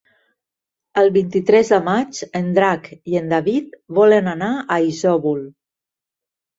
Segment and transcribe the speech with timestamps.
[1.01, 5.49] El vint-i-tres de maig en Drac i en David volen anar a Isòvol.